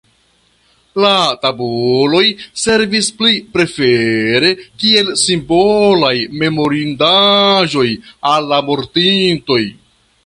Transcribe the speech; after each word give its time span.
La 1.03 1.09
tabuloj 1.43 2.23
servis 2.61 3.09
pli 3.19 3.35
prefere 3.57 4.49
kiel 4.85 5.13
simbolaj 5.27 6.15
memorindaĵoj 6.41 7.87
al 8.33 8.51
la 8.55 8.63
mortintoj. 8.73 9.63